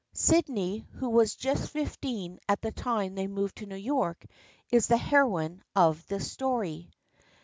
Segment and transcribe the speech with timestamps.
[0.15, 4.25] Sydney who was just fifteen at the time they moved to New York,
[4.71, 6.89] is the heroine of this story.